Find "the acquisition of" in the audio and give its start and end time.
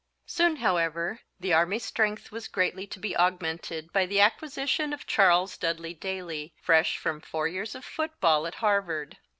4.07-5.05